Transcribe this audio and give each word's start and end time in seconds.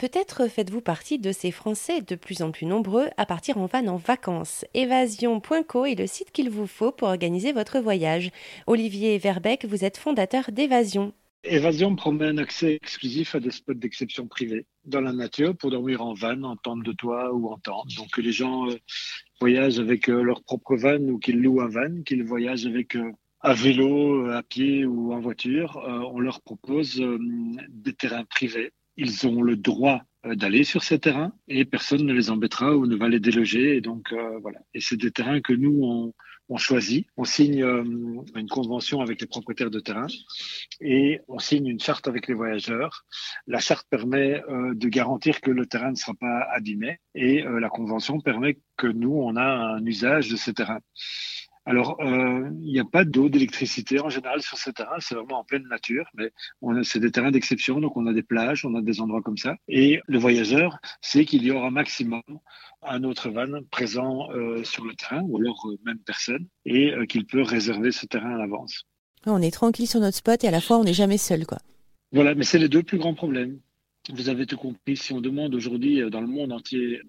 Peut-être 0.00 0.48
faites-vous 0.48 0.80
partie 0.80 1.18
de 1.18 1.30
ces 1.30 1.50
Français 1.50 2.00
de 2.00 2.14
plus 2.14 2.40
en 2.40 2.52
plus 2.52 2.64
nombreux 2.64 3.08
à 3.18 3.26
partir 3.26 3.58
en 3.58 3.66
van 3.66 3.86
en 3.86 3.96
vacances. 3.98 4.64
Évasion.co 4.72 5.84
est 5.84 5.94
le 5.94 6.06
site 6.06 6.30
qu'il 6.32 6.48
vous 6.48 6.66
faut 6.66 6.90
pour 6.90 7.08
organiser 7.08 7.52
votre 7.52 7.80
voyage. 7.80 8.30
Olivier 8.66 9.18
Verbeck, 9.18 9.66
vous 9.66 9.84
êtes 9.84 9.98
fondateur 9.98 10.52
d'Évasion. 10.52 11.12
Évasion 11.44 11.94
promet 11.96 12.28
un 12.28 12.38
accès 12.38 12.76
exclusif 12.76 13.34
à 13.34 13.40
des 13.40 13.50
spots 13.50 13.74
d'exception 13.74 14.26
privés 14.26 14.64
dans 14.86 15.02
la 15.02 15.12
nature 15.12 15.54
pour 15.54 15.70
dormir 15.70 16.00
en 16.00 16.14
van, 16.14 16.44
en 16.44 16.56
tente 16.56 16.82
de 16.82 16.92
toit 16.92 17.34
ou 17.34 17.48
en 17.48 17.58
tente. 17.58 17.94
Donc 17.98 18.16
les 18.16 18.32
gens 18.32 18.70
euh, 18.70 18.78
voyagent 19.38 19.80
avec 19.80 20.08
euh, 20.08 20.22
leur 20.22 20.42
propre 20.44 20.76
van 20.76 20.96
ou 20.96 21.18
qu'ils 21.18 21.42
louent 21.42 21.60
un 21.60 21.68
van, 21.68 22.00
qu'ils 22.06 22.24
voyagent 22.24 22.64
avec 22.64 22.96
euh, 22.96 23.12
à 23.40 23.52
vélo, 23.52 24.30
à 24.30 24.42
pied 24.42 24.86
ou 24.86 25.12
en 25.12 25.20
voiture, 25.20 25.82
on 26.12 26.20
leur 26.20 26.42
propose 26.42 27.02
des 27.70 27.94
terrains 27.94 28.26
privés. 28.26 28.70
Ils 29.00 29.26
ont 29.26 29.42
le 29.42 29.56
droit 29.56 30.02
d'aller 30.24 30.64
sur 30.64 30.82
ces 30.82 30.98
terrains 30.98 31.32
et 31.48 31.64
personne 31.64 32.04
ne 32.04 32.12
les 32.12 32.30
embêtera 32.30 32.76
ou 32.76 32.86
ne 32.86 32.94
va 32.94 33.08
les 33.08 33.20
déloger. 33.20 33.76
Et 33.76 33.80
donc 33.80 34.12
voilà. 34.42 34.58
Et 34.74 34.80
c'est 34.80 34.96
des 34.96 35.10
terrains 35.10 35.40
que 35.40 35.54
nous 35.54 35.80
on 35.82 36.12
on 36.50 36.56
choisit, 36.56 37.06
on 37.16 37.24
signe 37.24 37.62
euh, 37.62 37.84
une 38.34 38.48
convention 38.48 39.00
avec 39.00 39.20
les 39.20 39.28
propriétaires 39.28 39.70
de 39.70 39.78
terrain 39.78 40.08
et 40.80 41.20
on 41.28 41.38
signe 41.38 41.68
une 41.68 41.78
charte 41.78 42.08
avec 42.08 42.26
les 42.26 42.34
voyageurs. 42.34 43.06
La 43.46 43.60
charte 43.60 43.86
permet 43.88 44.42
euh, 44.48 44.74
de 44.74 44.88
garantir 44.88 45.40
que 45.40 45.52
le 45.52 45.66
terrain 45.66 45.92
ne 45.92 45.96
sera 45.96 46.14
pas 46.14 46.46
abîmé 46.52 46.98
et 47.14 47.46
euh, 47.46 47.60
la 47.60 47.68
convention 47.68 48.20
permet 48.20 48.58
que 48.76 48.88
nous, 48.88 49.12
on 49.12 49.36
a 49.36 49.44
un 49.44 49.86
usage 49.86 50.28
de 50.28 50.36
ce 50.36 50.50
terrain. 50.50 50.80
Alors, 51.70 51.96
il 52.02 52.72
n'y 52.72 52.80
a 52.80 52.84
pas 52.84 53.04
d'eau, 53.04 53.28
d'électricité 53.28 54.00
en 54.00 54.08
général 54.08 54.42
sur 54.42 54.58
ce 54.58 54.70
terrain, 54.70 54.96
c'est 54.98 55.14
vraiment 55.14 55.38
en 55.38 55.44
pleine 55.44 55.68
nature, 55.68 56.04
mais 56.14 56.32
c'est 56.82 56.98
des 56.98 57.12
terrains 57.12 57.30
d'exception, 57.30 57.80
donc 57.80 57.96
on 57.96 58.06
a 58.06 58.12
des 58.12 58.24
plages, 58.24 58.64
on 58.64 58.74
a 58.74 58.82
des 58.82 59.00
endroits 59.00 59.22
comme 59.22 59.36
ça. 59.36 59.54
Et 59.68 60.00
le 60.08 60.18
voyageur 60.18 60.78
sait 61.00 61.24
qu'il 61.24 61.44
y 61.44 61.52
aura 61.52 61.70
maximum 61.70 62.22
un 62.82 63.04
autre 63.04 63.30
van 63.30 63.62
présent 63.70 64.30
euh, 64.32 64.64
sur 64.64 64.84
le 64.84 64.94
terrain, 64.94 65.22
ou 65.22 65.38
alors 65.38 65.68
euh, 65.68 65.78
même 65.84 65.98
personne, 65.98 66.46
et 66.64 66.92
euh, 66.92 67.06
qu'il 67.06 67.24
peut 67.24 67.42
réserver 67.42 67.92
ce 67.92 68.04
terrain 68.06 68.34
à 68.34 68.38
l'avance. 68.38 68.84
On 69.26 69.40
est 69.40 69.52
tranquille 69.52 69.86
sur 69.86 70.00
notre 70.00 70.16
spot 70.16 70.42
et 70.42 70.48
à 70.48 70.50
la 70.50 70.60
fois 70.60 70.78
on 70.78 70.84
n'est 70.84 70.92
jamais 70.92 71.18
seul, 71.18 71.46
quoi. 71.46 71.58
Voilà, 72.10 72.34
mais 72.34 72.42
c'est 72.42 72.58
les 72.58 72.68
deux 72.68 72.82
plus 72.82 72.98
grands 72.98 73.14
problèmes. 73.14 73.60
Vous 74.12 74.28
avez 74.28 74.46
tout 74.46 74.56
compris. 74.56 74.96
Si 74.96 75.12
on 75.12 75.20
demande 75.20 75.54
aujourd'hui 75.54 76.02
dans 76.10 76.20
le 76.20 76.26
monde 76.26 76.52
entier 76.52 77.00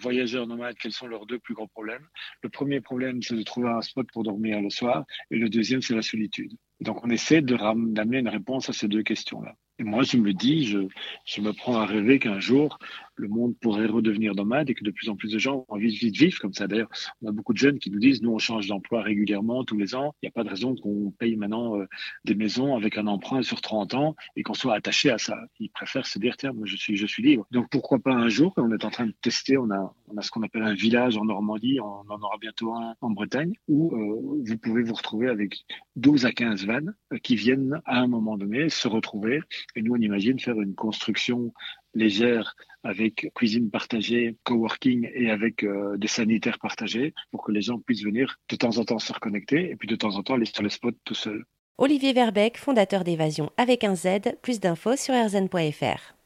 voyageurs 0.00 0.46
nomades 0.46 0.76
quels 0.76 0.92
sont 0.92 1.06
leurs 1.06 1.26
deux 1.26 1.38
plus 1.38 1.54
grands 1.54 1.68
problèmes, 1.68 2.06
le 2.42 2.48
premier 2.48 2.80
problème 2.80 3.22
c'est 3.22 3.36
de 3.36 3.42
trouver 3.42 3.68
un 3.68 3.82
spot 3.82 4.06
pour 4.12 4.22
dormir 4.22 4.60
le 4.60 4.70
soir, 4.70 5.04
et 5.30 5.36
le 5.36 5.48
deuxième 5.48 5.82
c'est 5.82 5.94
la 5.94 6.02
solitude. 6.02 6.52
Donc 6.80 7.04
on 7.04 7.10
essaie 7.10 7.42
d'amener 7.42 8.18
une 8.18 8.28
réponse 8.28 8.68
à 8.68 8.72
ces 8.72 8.88
deux 8.88 9.02
questions-là. 9.02 9.54
Et 9.78 9.82
moi, 9.82 10.02
je 10.02 10.18
me 10.18 10.34
dis, 10.34 10.66
je, 10.66 10.78
je 11.24 11.40
me 11.40 11.54
prends 11.54 11.78
à 11.80 11.86
rêver 11.86 12.18
qu'un 12.18 12.38
jour, 12.38 12.78
le 13.20 13.28
monde 13.28 13.54
pourrait 13.60 13.86
redevenir 13.86 14.34
nomade 14.34 14.70
et 14.70 14.74
que 14.74 14.84
de 14.84 14.90
plus 14.90 15.08
en 15.08 15.16
plus 15.16 15.32
de 15.32 15.38
gens 15.38 15.64
ont 15.68 15.74
envie 15.74 15.94
vite 15.94 16.16
vivre 16.16 16.38
comme 16.40 16.52
ça. 16.52 16.66
D'ailleurs, 16.66 16.90
on 17.22 17.28
a 17.28 17.32
beaucoup 17.32 17.52
de 17.52 17.58
jeunes 17.58 17.78
qui 17.78 17.90
nous 17.90 17.98
disent, 17.98 18.22
nous, 18.22 18.32
on 18.32 18.38
change 18.38 18.66
d'emploi 18.66 19.02
régulièrement 19.02 19.64
tous 19.64 19.76
les 19.76 19.94
ans. 19.94 20.14
Il 20.22 20.26
n'y 20.26 20.28
a 20.28 20.32
pas 20.32 20.44
de 20.44 20.48
raison 20.48 20.74
qu'on 20.74 21.12
paye 21.18 21.36
maintenant 21.36 21.78
euh, 21.78 21.86
des 22.24 22.34
maisons 22.34 22.76
avec 22.76 22.98
un 22.98 23.06
emprunt 23.06 23.42
sur 23.42 23.60
30 23.60 23.94
ans 23.94 24.16
et 24.36 24.42
qu'on 24.42 24.54
soit 24.54 24.74
attaché 24.74 25.10
à 25.10 25.18
ça. 25.18 25.38
Ils 25.58 25.70
préfèrent 25.70 26.06
se 26.06 26.18
dire, 26.18 26.36
tiens, 26.36 26.52
moi, 26.52 26.66
je 26.66 26.76
suis, 26.76 26.96
je 26.96 27.06
suis 27.06 27.22
libre. 27.22 27.46
Donc, 27.50 27.68
pourquoi 27.70 27.98
pas 27.98 28.12
un 28.12 28.28
jour, 28.28 28.52
on 28.56 28.72
est 28.72 28.84
en 28.84 28.90
train 28.90 29.06
de 29.06 29.14
tester, 29.20 29.56
on 29.56 29.70
a, 29.70 29.94
on 30.08 30.16
a 30.16 30.22
ce 30.22 30.30
qu'on 30.30 30.42
appelle 30.42 30.62
un 30.62 30.74
village 30.74 31.16
en 31.16 31.24
Normandie, 31.24 31.78
on 31.80 32.10
en 32.10 32.20
aura 32.20 32.38
bientôt 32.40 32.74
un 32.74 32.94
en 33.00 33.10
Bretagne, 33.10 33.52
où 33.68 33.94
euh, 33.94 34.42
vous 34.46 34.58
pouvez 34.58 34.82
vous 34.82 34.94
retrouver 34.94 35.28
avec 35.28 35.64
12 35.96 36.26
à 36.26 36.32
15 36.32 36.66
vannes 36.66 36.94
euh, 37.12 37.18
qui 37.18 37.36
viennent 37.36 37.80
à 37.84 38.00
un 38.00 38.06
moment 38.06 38.36
donné 38.36 38.68
se 38.68 38.88
retrouver 38.88 39.40
et 39.76 39.82
nous, 39.82 39.92
on 39.94 40.00
imagine 40.00 40.38
faire 40.38 40.60
une 40.60 40.74
construction 40.74 41.52
légère 41.94 42.54
avec 42.82 43.30
cuisine 43.34 43.70
partagée, 43.70 44.36
coworking 44.44 45.10
et 45.14 45.30
avec 45.30 45.64
euh, 45.64 45.96
des 45.96 46.08
sanitaires 46.08 46.58
partagés 46.58 47.14
pour 47.30 47.44
que 47.44 47.52
les 47.52 47.60
gens 47.60 47.78
puissent 47.78 48.04
venir 48.04 48.36
de 48.48 48.56
temps 48.56 48.78
en 48.78 48.84
temps 48.84 48.98
se 48.98 49.12
reconnecter 49.12 49.70
et 49.70 49.76
puis 49.76 49.88
de 49.88 49.96
temps 49.96 50.16
en 50.16 50.22
temps 50.22 50.34
aller 50.34 50.46
sur 50.46 50.62
le 50.62 50.68
spot 50.68 50.94
tout 51.04 51.14
seul. 51.14 51.44
Olivier 51.78 52.12
Verbeck, 52.12 52.58
fondateur 52.58 53.04
d'Évasion 53.04 53.50
avec 53.56 53.84
un 53.84 53.94
Z, 53.94 54.36
plus 54.42 54.60
d'infos 54.60 54.96
sur 54.96 55.14
rzn.fr. 55.14 56.19